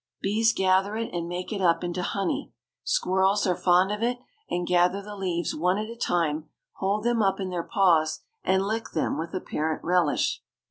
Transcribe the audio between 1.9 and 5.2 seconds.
honey. Squirrels are fond of it, and gather the